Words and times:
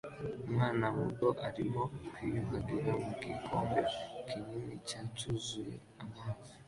Umwana 0.45 0.85
muto 0.97 1.27
arimo 1.47 1.83
kwiyuhagira 2.13 2.91
mu 3.03 3.09
gikombe 3.25 3.81
kinini 4.27 4.75
cya 4.87 5.01
cyuzuye 5.15 5.75
amazi 6.03 6.51